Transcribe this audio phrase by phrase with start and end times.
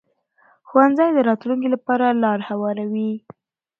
[0.67, 3.11] ښوونځی د راتلونکي لپاره لار هواروي